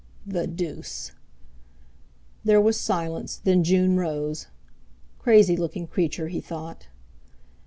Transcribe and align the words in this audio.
"The 0.25 0.47
deuce!" 0.47 1.11
There 2.43 2.59
was 2.59 2.79
silence, 2.79 3.39
then 3.43 3.63
June 3.63 3.97
rose. 3.97 4.47
'Crazylooking 5.19 5.91
creature!' 5.91 6.29
he 6.29 6.41
thought. 6.41 6.87